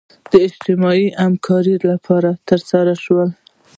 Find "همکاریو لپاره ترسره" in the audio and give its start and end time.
1.23-2.93